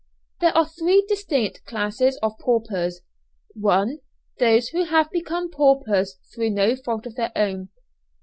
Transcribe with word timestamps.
There 0.39 0.57
are 0.57 0.65
three 0.65 1.05
distinct 1.07 1.63
classes 1.65 2.17
of 2.23 2.39
paupers. 2.39 3.01
(1) 3.53 3.99
Those 4.39 4.69
who 4.69 4.85
have 4.85 5.11
become 5.11 5.51
paupers 5.51 6.17
through 6.33 6.49
no 6.49 6.75
fault 6.75 7.05
of 7.05 7.13
their 7.17 7.31
own. 7.35 7.69